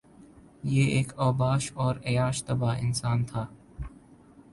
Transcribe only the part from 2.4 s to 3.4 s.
طبع انسان